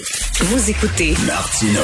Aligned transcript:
Vous 0.00 0.70
écoutez 0.70 1.14
Martino. 1.24 1.80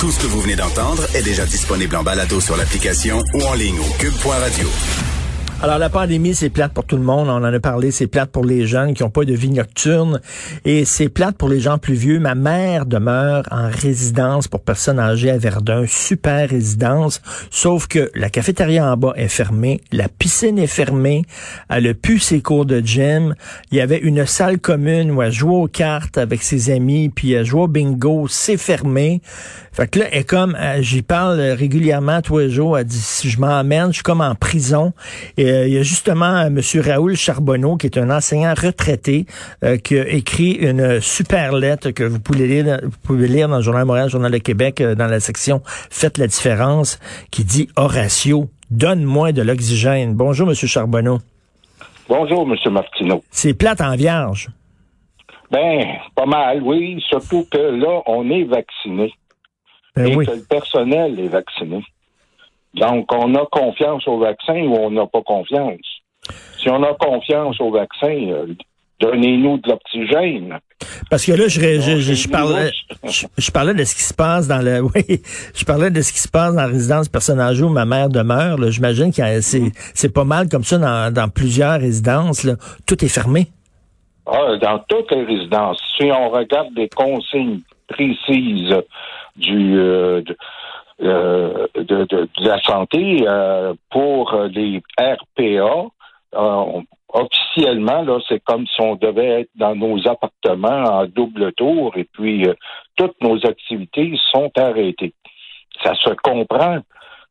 Tout 0.00 0.10
ce 0.10 0.18
que 0.18 0.26
vous 0.26 0.40
venez 0.40 0.56
d'entendre 0.56 1.06
est 1.14 1.22
déjà 1.22 1.46
disponible 1.46 1.94
en 1.94 2.02
balado 2.02 2.40
sur 2.40 2.56
l'application 2.56 3.22
ou 3.32 3.42
en 3.44 3.54
ligne 3.54 3.78
au 3.78 3.92
cube.radio. 3.98 4.68
Alors 5.60 5.78
la 5.78 5.88
pandémie, 5.88 6.36
c'est 6.36 6.50
plate 6.50 6.72
pour 6.72 6.84
tout 6.84 6.96
le 6.96 7.02
monde. 7.02 7.28
On 7.28 7.32
en 7.32 7.42
a 7.42 7.58
parlé, 7.58 7.90
c'est 7.90 8.06
plate 8.06 8.30
pour 8.30 8.44
les 8.44 8.64
jeunes 8.68 8.94
qui 8.94 9.02
n'ont 9.02 9.10
pas 9.10 9.24
de 9.24 9.34
vie 9.34 9.50
nocturne 9.50 10.20
et 10.64 10.84
c'est 10.84 11.08
plate 11.08 11.36
pour 11.36 11.48
les 11.48 11.58
gens 11.58 11.78
plus 11.78 11.94
vieux. 11.94 12.20
Ma 12.20 12.36
mère 12.36 12.86
demeure 12.86 13.42
en 13.50 13.68
résidence 13.68 14.46
pour 14.46 14.60
personnes 14.60 15.00
âgées 15.00 15.32
à 15.32 15.36
Verdun, 15.36 15.84
super 15.88 16.48
résidence, 16.48 17.20
sauf 17.50 17.88
que 17.88 18.08
la 18.14 18.30
cafétéria 18.30 18.88
en 18.88 18.96
bas 18.96 19.14
est 19.16 19.26
fermée, 19.26 19.80
la 19.90 20.08
piscine 20.08 20.60
est 20.60 20.68
fermée, 20.68 21.24
elle 21.68 21.88
a 21.88 21.94
pu 21.94 22.20
ses 22.20 22.40
cours 22.40 22.64
de 22.64 22.78
gym. 22.78 23.34
Il 23.72 23.78
y 23.78 23.80
avait 23.80 23.98
une 23.98 24.26
salle 24.26 24.60
commune 24.60 25.10
où 25.10 25.22
elle 25.22 25.32
jouait 25.32 25.56
aux 25.56 25.66
cartes 25.66 26.18
avec 26.18 26.44
ses 26.44 26.70
amis, 26.70 27.08
puis 27.08 27.32
elle 27.32 27.44
jouait 27.44 27.62
au 27.62 27.68
bingo, 27.68 28.28
c'est 28.28 28.58
fermé. 28.58 29.22
Fait 29.72 29.88
que 29.88 29.98
là, 29.98 30.06
elle 30.12 30.20
est 30.20 30.24
comme, 30.24 30.56
euh, 30.58 30.82
j'y 30.82 31.02
parle 31.02 31.40
régulièrement 31.40 32.22
tous 32.22 32.38
les 32.38 32.50
jours, 32.50 32.78
elle 32.78 32.84
dit, 32.84 33.00
si 33.00 33.28
je 33.28 33.40
m'emmène, 33.40 33.88
je 33.88 33.94
suis 33.94 34.02
comme 34.04 34.20
en 34.20 34.36
prison. 34.36 34.92
Euh, 35.50 35.66
il 35.68 35.74
y 35.74 35.78
a 35.78 35.82
justement 35.82 36.46
M. 36.46 36.60
Raoul 36.84 37.16
Charbonneau, 37.16 37.76
qui 37.76 37.86
est 37.86 37.98
un 37.98 38.10
enseignant 38.10 38.54
retraité, 38.54 39.26
euh, 39.64 39.76
qui 39.76 39.98
a 39.98 40.08
écrit 40.08 40.52
une 40.52 41.00
super 41.00 41.52
lettre 41.52 41.90
que 41.90 42.04
vous 42.04 42.20
pouvez 42.20 42.46
lire, 42.46 42.80
vous 42.82 42.98
pouvez 43.04 43.28
lire 43.28 43.48
dans 43.48 43.56
le 43.56 43.62
Journal 43.62 43.84
Montréal, 43.84 44.08
Journal 44.08 44.32
de 44.32 44.38
Québec, 44.38 44.82
dans 44.82 45.06
la 45.06 45.20
section 45.20 45.62
Faites 45.64 46.18
la 46.18 46.26
différence, 46.26 46.98
qui 47.30 47.44
dit 47.44 47.68
Horatio, 47.76 48.48
donne-moi 48.70 49.32
de 49.32 49.42
l'oxygène. 49.42 50.14
Bonjour, 50.14 50.48
M. 50.48 50.54
Charbonneau. 50.54 51.18
Bonjour, 52.08 52.48
M. 52.50 52.72
Martineau. 52.72 53.22
C'est 53.30 53.54
plate 53.54 53.80
en 53.80 53.94
vierge. 53.94 54.48
Ben, 55.50 55.84
pas 56.14 56.26
mal, 56.26 56.62
oui. 56.62 57.02
Surtout 57.08 57.46
que 57.50 57.58
là, 57.58 58.02
on 58.06 58.30
est 58.30 58.44
vacciné. 58.44 59.12
Ben 59.96 60.06
et 60.06 60.16
oui. 60.16 60.26
que 60.26 60.32
le 60.32 60.42
personnel 60.42 61.18
est 61.18 61.28
vacciné. 61.28 61.84
Donc, 62.74 63.12
on 63.12 63.34
a 63.34 63.46
confiance 63.46 64.06
au 64.06 64.18
vaccin 64.18 64.60
ou 64.62 64.76
on 64.76 64.90
n'a 64.90 65.06
pas 65.06 65.22
confiance? 65.22 65.80
Si 66.58 66.68
on 66.68 66.82
a 66.82 66.94
confiance 66.94 67.60
au 67.60 67.70
vaccin, 67.70 68.14
euh, 68.30 68.46
donnez-nous 69.00 69.58
de 69.58 69.68
l'oxygène. 69.68 70.58
Parce 71.10 71.24
que 71.24 71.32
là, 71.32 71.48
je, 71.48 71.60
je, 71.60 72.00
je, 72.00 72.14
je 72.14 72.28
Non, 72.28 72.32
parlais, 72.32 72.70
je, 73.04 73.26
je 73.36 73.50
parlais 73.50 73.74
de 73.74 73.84
ce 73.84 73.94
qui 73.94 74.02
se 74.02 74.14
passe 74.14 74.46
dans 74.48 74.62
le, 74.62 74.80
oui, 74.94 75.22
je 75.54 75.64
parlais 75.64 75.90
de 75.90 76.00
ce 76.02 76.12
qui 76.12 76.18
se 76.18 76.28
passe 76.28 76.54
dans 76.54 76.62
la 76.62 76.66
résidence 76.66 77.08
personne 77.08 77.40
âgée 77.40 77.62
où 77.62 77.68
ma 77.68 77.84
mère 77.84 78.08
demeure. 78.08 78.58
J'imagine 78.70 79.12
que 79.12 79.40
c'est, 79.40 79.72
c'est 79.94 80.12
pas 80.12 80.24
mal 80.24 80.48
comme 80.48 80.64
ça 80.64 80.78
dans, 80.78 81.12
dans 81.12 81.28
plusieurs 81.28 81.80
résidences. 81.80 82.44
Là. 82.44 82.54
Tout 82.86 83.02
est 83.04 83.08
fermé. 83.08 83.48
Ah, 84.26 84.56
dans 84.60 84.78
toutes 84.88 85.10
les 85.10 85.24
résidences, 85.24 85.82
si 85.96 86.04
on 86.12 86.28
regarde 86.28 86.74
des 86.74 86.88
consignes 86.90 87.60
précises 87.88 88.74
du 89.36 89.78
euh, 89.78 90.20
de, 90.20 90.32
euh, 90.32 90.34
de, 91.00 92.04
de- 92.04 92.04
de 92.04 92.28
la 92.48 92.60
santé 92.62 93.24
euh, 93.26 93.74
pour 93.90 94.34
les 94.52 94.82
RPA, 94.98 95.86
euh, 96.34 96.80
officiellement, 97.12 98.02
là, 98.02 98.18
c'est 98.28 98.42
comme 98.44 98.66
si 98.66 98.80
on 98.80 98.96
devait 98.96 99.42
être 99.42 99.50
dans 99.54 99.74
nos 99.74 99.98
appartements 100.08 100.84
en 101.00 101.06
double 101.06 101.52
tour 101.54 101.92
et 101.96 102.04
puis 102.04 102.46
euh, 102.46 102.54
toutes 102.96 103.20
nos 103.22 103.36
activités 103.46 104.12
sont 104.32 104.50
arrêtées. 104.56 105.14
Ça 105.82 105.94
se 105.94 106.10
comprend 106.22 106.78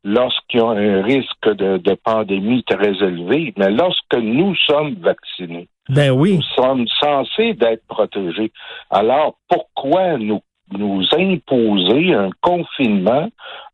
lorsqu'il 0.04 0.60
y 0.60 0.62
a 0.62 0.68
un 0.68 1.02
risque 1.02 1.48
de, 1.54 1.76
de 1.78 1.94
pandémie 1.94 2.64
très 2.64 2.90
élevé, 3.04 3.52
mais 3.56 3.70
lorsque 3.70 4.14
nous 4.14 4.54
sommes 4.66 4.94
vaccinés, 4.94 5.68
Ben 5.88 6.10
oui. 6.10 6.36
nous 6.36 6.42
sommes 6.64 6.86
censés 7.00 7.54
d'être 7.54 7.86
protégés. 7.86 8.50
Alors, 8.90 9.34
pourquoi 9.48 10.16
nous, 10.16 10.40
nous 10.76 11.02
imposer 11.16 12.14
un 12.14 12.30
confinement, 12.40 13.28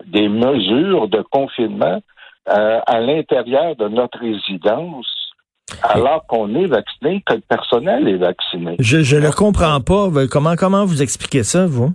des 0.06 0.28
mesures 0.28 1.09
de 1.09 1.23
confinement 1.31 2.01
euh, 2.48 2.81
à 2.86 3.01
l'intérieur 3.01 3.77
de 3.77 3.89
notre 3.89 4.19
résidence 4.19 5.07
alors 5.83 6.27
qu'on 6.27 6.55
est 6.55 6.67
vacciné, 6.67 7.23
que 7.27 7.35
le 7.35 7.41
personnel 7.41 8.07
est 8.07 8.17
vacciné? 8.17 8.77
Je, 8.79 9.01
je 9.02 9.17
le 9.17 9.30
comprends 9.30 9.80
pas. 9.80 10.08
Comment, 10.30 10.57
comment 10.57 10.85
vous 10.85 11.02
expliquez 11.02 11.42
ça, 11.42 11.67
vous? 11.67 11.92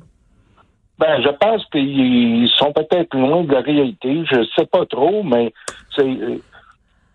Ben, 0.97 1.21
je 1.21 1.29
pense 1.29 1.63
qu'ils 1.71 2.49
sont 2.57 2.73
peut-être 2.73 3.15
loin 3.15 3.43
de 3.43 3.53
la 3.53 3.61
réalité. 3.61 4.23
Je 4.29 4.43
sais 4.55 4.65
pas 4.65 4.85
trop, 4.85 5.23
mais 5.23 5.53
c'est 5.95 6.41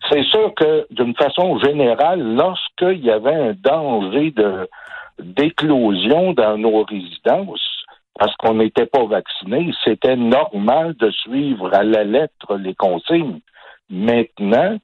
c'est 0.09 0.23
sûr 0.23 0.53
que 0.55 0.85
d'une 0.91 1.15
façon 1.15 1.59
générale, 1.59 2.21
lorsqu'il 2.35 3.03
y 3.03 3.11
avait 3.11 3.33
un 3.33 3.53
danger 3.53 4.31
de 4.31 4.67
d'éclosion 5.19 6.33
dans 6.33 6.57
nos 6.57 6.83
résidences, 6.83 7.74
parce 8.17 8.35
qu'on 8.37 8.55
n'était 8.55 8.85
pas 8.85 9.05
vacciné, 9.05 9.73
c'était 9.83 10.15
normal 10.15 10.95
de 10.95 11.11
suivre 11.11 11.73
à 11.73 11.83
la 11.83 12.03
lettre 12.03 12.55
les 12.57 12.73
consignes. 12.73 13.41
Maintenant 13.89 14.77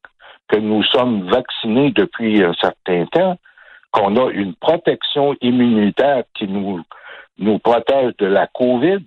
que 0.47 0.57
nous 0.57 0.83
sommes 0.83 1.29
vaccinés 1.29 1.91
depuis 1.91 2.43
un 2.43 2.53
certain 2.53 3.05
temps, 3.05 3.37
qu'on 3.91 4.15
a 4.17 4.29
une 4.31 4.53
protection 4.55 5.35
immunitaire 5.41 6.23
qui 6.33 6.47
nous 6.47 6.81
nous 7.37 7.59
protège 7.59 8.13
de 8.17 8.25
la 8.25 8.47
COVID, 8.47 9.03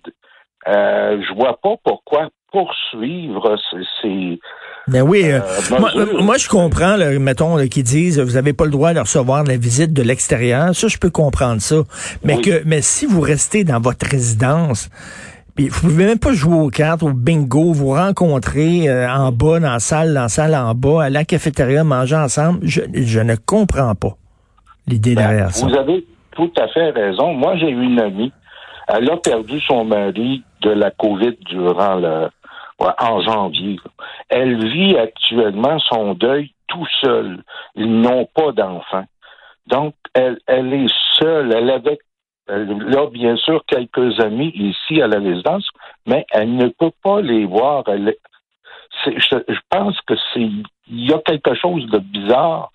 euh, 0.68 1.22
je 1.22 1.34
vois 1.34 1.58
pas 1.60 1.76
pourquoi 1.82 2.28
poursuivre 2.50 3.56
ces, 3.70 3.84
ces 4.00 4.40
Ben 4.88 5.02
oui. 5.02 5.22
euh, 5.24 5.40
Euh, 5.72 6.22
moi, 6.22 6.36
je 6.36 6.48
comprends, 6.48 6.96
là, 6.96 7.18
mettons, 7.18 7.56
là, 7.56 7.66
qu'ils 7.68 7.84
disent, 7.84 8.20
vous 8.20 8.36
avez 8.36 8.52
pas 8.52 8.64
le 8.66 8.70
droit 8.70 8.92
de 8.92 9.00
recevoir 9.00 9.42
la 9.44 9.56
visite 9.56 9.92
de 9.92 10.02
l'extérieur. 10.02 10.74
Ça, 10.74 10.88
je 10.88 10.98
peux 10.98 11.10
comprendre 11.10 11.60
ça. 11.62 11.76
Mais 12.22 12.34
Oui. 12.36 12.42
que, 12.42 12.62
mais 12.66 12.82
si 12.82 13.06
vous 13.06 13.20
restez 13.20 13.64
dans 13.64 13.80
votre 13.80 14.06
résidence, 14.06 14.90
puis 15.54 15.68
vous 15.68 15.80
pouvez 15.80 16.04
même 16.06 16.18
pas 16.18 16.32
jouer 16.32 16.58
aux 16.58 16.68
cartes, 16.68 17.02
au 17.02 17.12
bingo, 17.12 17.72
vous 17.72 17.90
rencontrer 17.94 18.88
euh, 18.88 19.08
en 19.08 19.32
bas, 19.32 19.60
dans 19.60 19.72
la 19.72 19.78
salle, 19.78 20.12
dans 20.12 20.22
la 20.22 20.28
salle 20.28 20.54
en 20.54 20.74
bas, 20.74 21.04
à 21.04 21.10
la 21.10 21.24
cafétéria, 21.24 21.82
manger 21.84 22.16
ensemble. 22.16 22.58
Je, 22.62 22.82
je 22.92 23.20
ne 23.20 23.36
comprends 23.36 23.94
pas 23.94 24.16
l'idée 24.86 25.14
Ben, 25.14 25.22
derrière 25.28 25.54
ça. 25.54 25.66
Vous 25.66 25.74
avez 25.74 26.04
tout 26.32 26.50
à 26.58 26.68
fait 26.68 26.90
raison. 26.90 27.32
Moi, 27.32 27.56
j'ai 27.56 27.68
une 27.70 27.98
amie. 28.00 28.32
Elle 28.88 29.08
a 29.10 29.16
perdu 29.16 29.60
son 29.60 29.84
mari 29.84 30.42
de 30.60 30.70
la 30.70 30.90
COVID 30.90 31.38
durant 31.48 31.94
le 31.94 32.28
en 32.98 33.20
janvier. 33.22 33.78
Elle 34.28 34.64
vit 34.70 34.96
actuellement 34.96 35.78
son 35.78 36.14
deuil 36.14 36.52
tout 36.68 36.86
seul. 37.02 37.42
Ils 37.74 38.00
n'ont 38.00 38.26
pas 38.34 38.52
d'enfants. 38.52 39.06
Donc, 39.66 39.94
elle, 40.14 40.38
est 40.48 40.92
seule. 41.18 41.52
Elle 41.54 41.70
avait 41.70 41.98
elle 42.46 42.94
a 42.98 43.06
bien 43.06 43.36
sûr 43.36 43.64
quelques 43.66 44.20
amis 44.20 44.52
ici 44.54 45.00
à 45.00 45.06
la 45.06 45.18
résidence, 45.18 45.66
mais 46.06 46.26
elle 46.30 46.54
ne 46.56 46.68
peut 46.68 46.92
pas 47.02 47.22
les 47.22 47.46
voir. 47.46 47.84
Je, 47.86 49.10
je 49.48 49.60
pense 49.70 49.98
que 50.02 50.14
c'est 50.32 50.50
il 50.88 51.08
y 51.08 51.12
a 51.12 51.18
quelque 51.20 51.54
chose 51.54 51.86
de 51.86 51.98
bizarre 51.98 52.70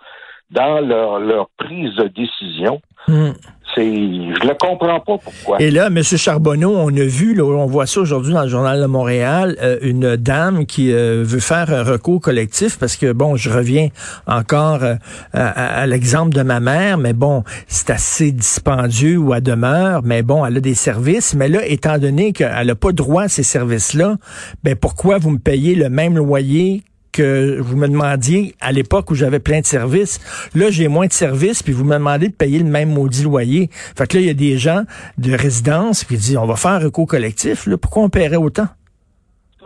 dans 0.51 0.79
leur, 0.79 1.19
leur 1.19 1.49
prise 1.57 1.95
de 1.95 2.07
décision. 2.07 2.81
Hmm. 3.07 3.31
C'est, 3.75 3.85
je 3.85 4.47
le 4.47 4.55
comprends 4.55 4.99
pas 4.99 5.17
pourquoi. 5.19 5.61
Et 5.61 5.69
là, 5.69 5.87
M. 5.87 6.01
Charbonneau, 6.01 6.75
on 6.75 6.89
a 6.89 7.03
vu, 7.03 7.35
là, 7.35 7.43
on 7.43 7.67
voit 7.67 7.85
ça 7.85 7.99
aujourd'hui 7.99 8.33
dans 8.33 8.41
le 8.41 8.47
Journal 8.47 8.81
de 8.81 8.85
Montréal, 8.87 9.57
euh, 9.61 9.77
une 9.83 10.15
dame 10.15 10.65
qui 10.65 10.91
euh, 10.91 11.23
veut 11.23 11.39
faire 11.39 11.71
un 11.71 11.83
recours 11.83 12.19
collectif 12.19 12.79
parce 12.79 12.97
que, 12.97 13.11
bon, 13.11 13.35
je 13.35 13.51
reviens 13.51 13.89
encore 14.25 14.83
euh, 14.83 14.95
à, 15.33 15.81
à 15.81 15.85
l'exemple 15.85 16.33
de 16.33 16.41
ma 16.41 16.59
mère, 16.59 16.97
mais 16.97 17.13
bon, 17.13 17.43
c'est 17.67 17.91
assez 17.91 18.31
dispendieux 18.31 19.17
où 19.17 19.35
elle 19.35 19.43
demeure, 19.43 20.01
mais 20.03 20.23
bon, 20.23 20.43
elle 20.43 20.57
a 20.57 20.61
des 20.61 20.73
services. 20.73 21.35
Mais 21.35 21.47
là, 21.47 21.63
étant 21.63 21.99
donné 21.99 22.33
qu'elle 22.33 22.65
n'a 22.65 22.75
pas 22.75 22.91
droit 22.91 23.23
à 23.23 23.27
ces 23.27 23.43
services-là, 23.43 24.15
ben 24.63 24.75
pourquoi 24.75 25.19
vous 25.19 25.29
me 25.29 25.39
payez 25.39 25.75
le 25.75 25.89
même 25.89 26.17
loyer 26.17 26.81
que 27.11 27.59
vous 27.59 27.75
me 27.77 27.87
demandiez 27.87 28.55
à 28.61 28.71
l'époque 28.71 29.09
où 29.11 29.15
j'avais 29.15 29.39
plein 29.39 29.59
de 29.61 29.65
services. 29.65 30.19
Là, 30.55 30.69
j'ai 30.69 30.87
moins 30.87 31.07
de 31.07 31.11
services, 31.13 31.63
puis 31.63 31.73
vous 31.73 31.83
me 31.85 31.93
demandez 31.93 32.27
de 32.29 32.33
payer 32.35 32.59
le 32.59 32.65
même 32.69 32.89
maudit 32.89 33.23
loyer. 33.23 33.69
Fait 33.71 34.07
que 34.07 34.17
là, 34.17 34.21
il 34.21 34.27
y 34.27 34.29
a 34.29 34.33
des 34.33 34.57
gens 34.57 34.83
de 35.17 35.33
résidence 35.33 36.03
qui 36.03 36.15
disent, 36.15 36.37
on 36.37 36.45
va 36.45 36.55
faire 36.55 36.71
un 36.71 36.79
recours 36.79 37.07
collectif. 37.07 37.65
Là. 37.67 37.77
Pourquoi 37.77 38.03
on 38.03 38.09
paierait 38.09 38.35
autant? 38.37 38.67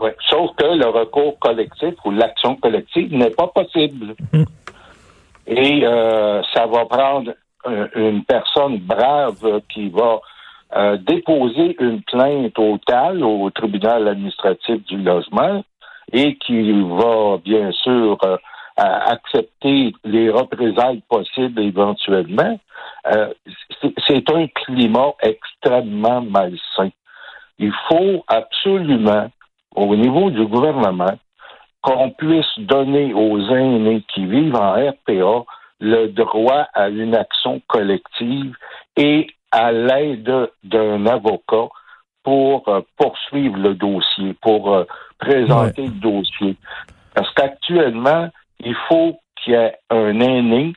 Ouais. 0.01 0.15
Sauf 0.29 0.51
que 0.57 0.65
le 0.65 0.87
recours 0.87 1.37
collectif 1.39 1.93
ou 2.05 2.11
l'action 2.11 2.55
collective 2.55 3.13
n'est 3.13 3.29
pas 3.29 3.47
possible. 3.47 4.15
Mm. 4.33 4.43
Et 5.47 5.85
euh, 5.85 6.41
ça 6.53 6.65
va 6.67 6.85
prendre 6.85 7.33
un- 7.65 7.87
une 7.95 8.23
personne 8.23 8.77
brave 8.79 9.61
qui 9.73 9.89
va 9.89 10.19
euh, 10.75 10.97
déposer 10.97 11.75
une 11.79 12.01
plainte 12.01 12.57
au 12.57 12.77
TAL, 12.87 13.23
au 13.23 13.49
tribunal 13.51 14.07
administratif 14.07 14.83
du 14.85 14.97
logement, 14.97 15.63
et 16.11 16.35
qui 16.37 16.71
va 16.81 17.37
bien 17.43 17.71
sûr 17.71 18.17
euh, 18.23 18.37
accepter 18.77 19.93
les 20.03 20.29
représailles 20.29 21.03
possibles 21.09 21.61
éventuellement. 21.61 22.59
Euh, 23.13 23.33
c'est 24.07 24.29
un 24.31 24.47
climat 24.47 25.13
extrêmement 25.21 26.21
malsain. 26.21 26.89
Il 27.59 27.71
faut 27.87 28.23
absolument, 28.27 29.29
au 29.75 29.95
niveau 29.95 30.29
du 30.31 30.45
gouvernement, 30.45 31.17
qu'on 31.81 32.09
puisse 32.11 32.57
donner 32.57 33.13
aux 33.13 33.39
aînés 33.49 34.03
qui 34.13 34.25
vivent 34.25 34.55
en 34.55 34.73
RPA 34.73 35.45
le 35.79 36.07
droit 36.07 36.67
à 36.73 36.87
une 36.89 37.13
action 37.13 37.61
collective 37.67 38.55
et 38.95 39.27
à 39.51 39.71
l'aide 39.71 40.49
d'un 40.63 41.05
avocat 41.05 41.67
pour 42.23 42.67
euh, 42.67 42.81
poursuivre 42.97 43.57
le 43.57 43.75
dossier, 43.75 44.33
pour 44.41 44.73
euh, 44.73 44.85
présenter 45.19 45.83
le 45.83 45.99
dossier. 45.99 46.55
Parce 47.13 47.31
qu'actuellement, 47.33 48.29
il 48.59 48.75
faut 48.87 49.19
qu'il 49.35 49.53
y 49.53 49.55
ait 49.55 49.75
un 49.89 50.19
aîné 50.19 50.73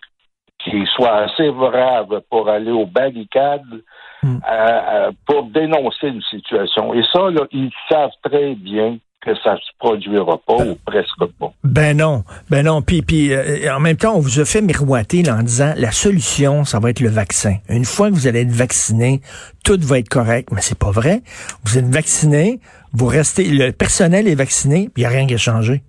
qui 0.58 0.84
soit 0.94 1.16
assez 1.16 1.50
brave 1.50 2.20
pour 2.28 2.48
aller 2.48 2.72
aux 2.72 2.86
barricades 2.86 3.82
hmm. 4.22 4.38
euh, 4.50 5.12
pour 5.26 5.44
dénoncer 5.44 6.08
une 6.08 6.22
situation. 6.22 6.92
Et 6.94 7.02
ça, 7.12 7.30
là, 7.30 7.46
ils 7.52 7.70
savent 7.88 8.10
très 8.22 8.54
bien 8.54 8.98
que 9.26 9.34
ça 9.42 9.56
se 9.56 9.70
produira 9.78 10.38
pas 10.38 10.54
ou 10.54 10.76
presque 10.86 11.26
pas. 11.38 11.50
Ben 11.64 11.96
non, 11.96 12.22
ben 12.48 12.64
non. 12.64 12.80
Puis, 12.80 13.02
puis 13.02 13.32
euh, 13.32 13.74
en 13.74 13.80
même 13.80 13.96
temps, 13.96 14.14
on 14.14 14.20
vous 14.20 14.38
a 14.38 14.44
fait 14.44 14.62
miroiter 14.62 15.28
en 15.28 15.42
disant 15.42 15.72
la 15.76 15.90
solution, 15.90 16.64
ça 16.64 16.78
va 16.78 16.90
être 16.90 17.00
le 17.00 17.08
vaccin. 17.08 17.56
Une 17.68 17.84
fois 17.84 18.08
que 18.08 18.14
vous 18.14 18.28
allez 18.28 18.42
être 18.42 18.52
vacciné, 18.52 19.20
tout 19.64 19.78
va 19.80 19.98
être 19.98 20.08
correct. 20.08 20.50
Mais 20.52 20.60
c'est 20.60 20.78
pas 20.78 20.92
vrai. 20.92 21.22
Vous 21.64 21.76
êtes 21.76 21.86
vacciné, 21.86 22.60
vous 22.92 23.06
restez, 23.06 23.48
le 23.48 23.72
personnel 23.72 24.28
est 24.28 24.36
vacciné, 24.36 24.88
puis 24.94 25.02
il 25.02 25.06
n'y 25.08 25.12
a 25.12 25.16
rien 25.16 25.26
qui 25.26 25.34
a 25.34 25.38
changé. 25.38 25.82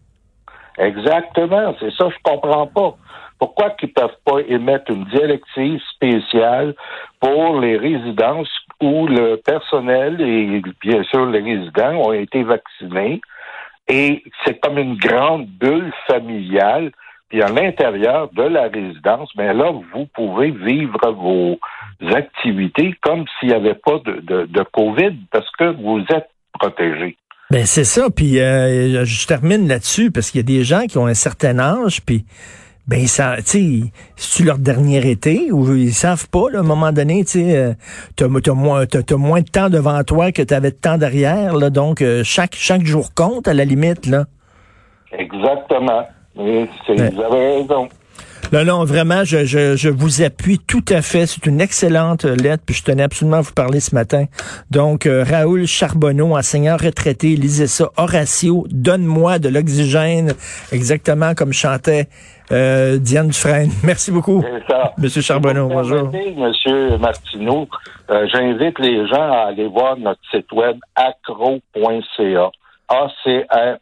Exactement, 0.79 1.75
c'est 1.79 1.91
ça, 1.91 2.09
je 2.09 2.17
comprends 2.23 2.67
pas. 2.67 2.95
Pourquoi 3.39 3.71
qu'ils 3.71 3.93
peuvent 3.93 4.17
pas 4.25 4.39
émettre 4.47 4.91
une 4.91 5.05
directive 5.05 5.79
spéciale 5.93 6.73
pour 7.19 7.59
les 7.59 7.77
résidences 7.77 8.49
où 8.81 9.07
le 9.07 9.35
personnel 9.37 10.21
et 10.21 10.61
bien 10.81 11.03
sûr 11.03 11.25
les 11.25 11.41
résidents 11.41 11.95
ont 11.95 12.13
été 12.13 12.43
vaccinés 12.43 13.21
et 13.87 14.23
c'est 14.43 14.59
comme 14.59 14.77
une 14.77 14.97
grande 14.97 15.47
bulle 15.47 15.91
familiale. 16.07 16.91
Puis 17.29 17.41
à 17.41 17.49
l'intérieur 17.49 18.29
de 18.33 18.43
la 18.43 18.69
résidence, 18.69 19.29
mais 19.37 19.53
là, 19.53 19.71
vous 19.93 20.05
pouvez 20.13 20.51
vivre 20.51 21.11
vos 21.11 21.59
activités 22.15 22.95
comme 23.01 23.25
s'il 23.39 23.49
n'y 23.49 23.55
avait 23.55 23.73
pas 23.73 23.99
de, 24.05 24.45
de, 24.45 24.63
COVID 24.71 25.13
parce 25.31 25.49
que 25.57 25.75
vous 25.81 25.99
êtes 26.09 26.29
protégé. 26.53 27.17
Ben 27.49 27.65
c'est 27.65 27.83
ça. 27.83 28.09
Puis 28.09 28.39
euh, 28.39 29.03
je 29.03 29.27
termine 29.27 29.67
là-dessus 29.67 30.11
parce 30.11 30.31
qu'il 30.31 30.39
y 30.39 30.43
a 30.43 30.57
des 30.57 30.63
gens 30.63 30.85
qui 30.85 30.97
ont 30.97 31.05
un 31.05 31.13
certain 31.13 31.59
âge, 31.59 32.01
puis 32.05 32.25
ben 32.87 33.05
ça, 33.05 33.35
tu 33.45 33.91
c'est 34.15 34.43
leur 34.43 34.57
dernier 34.57 35.09
été 35.09 35.51
ou 35.51 35.75
ils 35.75 35.93
savent 35.93 36.29
pas 36.29 36.49
là, 36.51 36.59
à 36.59 36.61
un 36.61 36.65
moment 36.65 36.91
donné, 36.91 37.25
tu 37.25 37.31
sais, 37.31 37.57
euh, 37.57 37.73
t'as, 38.15 38.27
moins, 38.27 38.85
moins 39.11 39.41
de 39.41 39.49
temps 39.49 39.69
devant 39.69 40.03
toi 40.03 40.31
que 40.31 40.41
tu 40.41 40.53
avais 40.53 40.71
de 40.71 40.77
temps 40.77 40.97
derrière, 40.97 41.55
là, 41.55 41.69
donc 41.69 42.01
euh, 42.01 42.23
chaque 42.23 42.55
chaque 42.55 42.85
jour 42.85 43.13
compte 43.13 43.47
à 43.47 43.53
la 43.53 43.65
limite 43.65 44.05
là. 44.05 44.25
Exactement. 45.11 46.07
Vous 46.35 46.67
avez 46.95 47.55
raison. 47.57 47.89
Non, 48.53 48.63
non, 48.63 48.85
vraiment, 48.85 49.25
je, 49.25 49.43
je, 49.43 49.75
je, 49.75 49.89
vous 49.89 50.21
appuie 50.21 50.57
tout 50.57 50.85
à 50.87 51.01
fait. 51.01 51.25
C'est 51.25 51.45
une 51.47 51.59
excellente 51.59 52.23
lettre, 52.23 52.63
puis 52.65 52.75
je 52.75 52.83
tenais 52.83 53.03
absolument 53.03 53.37
à 53.37 53.41
vous 53.41 53.51
parler 53.51 53.81
ce 53.81 53.93
matin. 53.93 54.25
Donc, 54.71 55.05
euh, 55.05 55.25
Raoul 55.27 55.65
Charbonneau, 55.65 56.37
enseignant 56.37 56.77
retraité, 56.77 57.35
lisez 57.35 57.67
ça. 57.67 57.89
Horatio, 57.97 58.65
donne-moi 58.69 59.39
de 59.39 59.49
l'oxygène, 59.49 60.33
exactement 60.71 61.33
comme 61.35 61.51
chantait 61.51 62.07
euh, 62.51 62.97
Diane 62.97 63.27
Dufresne. 63.27 63.71
Merci 63.83 64.11
beaucoup. 64.11 64.43
Monsieur 64.97 65.21
Charbonneau, 65.21 65.67
bonjour. 65.67 66.11
Monsieur 66.11 66.97
Martineau, 66.97 67.67
euh, 68.09 68.27
j'invite 68.31 68.79
les 68.79 69.07
gens 69.07 69.31
à 69.31 69.47
aller 69.49 69.67
voir 69.67 69.97
notre 69.97 70.21
site 70.31 70.51
web 70.51 70.77
acro.ca. 70.95 72.51
A-C-R-O-Q.ca. 72.89 73.75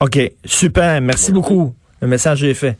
OK, 0.00 0.18
super. 0.44 1.00
Merci 1.00 1.32
beaucoup. 1.32 1.74
Le 2.00 2.08
message 2.08 2.42
est 2.42 2.54
fait. 2.54 2.76